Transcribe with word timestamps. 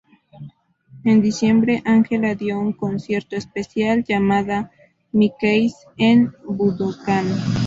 En 1.03 1.21
diciembre, 1.21 1.83
Angela 1.85 2.33
dio 2.33 2.57
un 2.59 2.73
concierto 2.73 3.35
especial, 3.35 4.03
llamado 4.03 4.67
My 5.11 5.31
Keys, 5.39 5.75
en 5.95 6.33
Budokan. 6.43 7.27